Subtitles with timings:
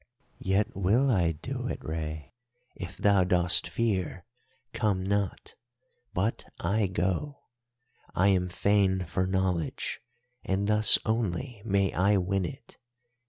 [0.39, 2.33] "'Yet will I do it, Rei.
[2.75, 4.25] If thou dost fear,
[4.73, 5.53] come not.
[6.11, 7.43] But I go.
[8.15, 10.01] I am fain for knowledge,
[10.43, 12.79] and thus only may I win it.